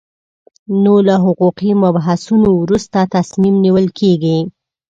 [0.83, 4.37] نو له حقوقي مبحثونو وروسته تصمیم نیول کېږي.